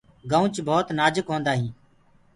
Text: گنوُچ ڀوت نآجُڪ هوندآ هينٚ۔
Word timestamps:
گنوُچ 0.31 0.55
ڀوت 0.67 0.87
نآجُڪ 0.97 1.25
هوندآ 1.31 1.53
هينٚ۔ 1.59 1.75